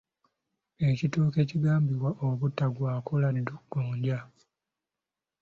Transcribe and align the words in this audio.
Ekitooke 0.89 1.37
ekigambibwa 1.45 2.09
obutagwako 2.27 3.11
laddu 3.21 3.55
ggonja. 3.61 4.19